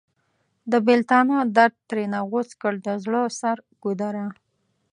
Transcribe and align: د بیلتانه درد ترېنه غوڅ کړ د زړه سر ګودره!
د 0.71 0.73
بیلتانه 0.85 1.37
درد 1.55 1.75
ترېنه 1.89 2.19
غوڅ 2.29 2.49
کړ 2.61 2.73
د 2.85 2.87
زړه 3.03 3.21
سر 3.39 3.57
ګودره! 3.83 4.25